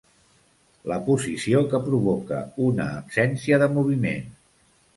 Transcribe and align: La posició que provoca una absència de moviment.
La 0.91 0.97
posició 1.09 1.61
que 1.75 1.81
provoca 1.89 2.41
una 2.71 2.89
absència 2.97 3.63
de 3.65 3.71
moviment. 3.77 4.29